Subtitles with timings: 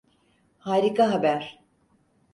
[0.59, 1.61] Harika haber.